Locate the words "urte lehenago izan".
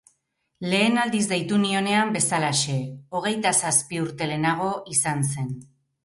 4.05-5.23